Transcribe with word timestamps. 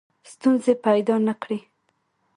ستونزې 0.31 0.73
پیدا 0.85 1.15
نه 1.27 1.33
کړي. 1.41 1.59